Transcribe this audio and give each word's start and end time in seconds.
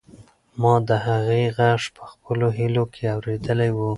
ما 0.61 0.73
د 0.87 0.91
هغې 1.05 1.43
غږ 1.57 1.81
په 1.95 2.03
خپلو 2.11 2.47
هیلو 2.57 2.83
کې 2.93 3.03
اورېدلی 3.15 3.69
و. 3.73 3.79